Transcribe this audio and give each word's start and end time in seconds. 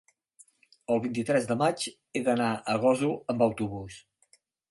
el 0.93 1.01
vint-i-tres 1.03 1.45
de 1.51 1.57
maig 1.59 1.85
he 1.91 2.23
d'anar 2.29 2.49
a 2.75 2.79
Gósol 2.87 3.15
amb 3.35 3.47
autobús. 3.51 4.01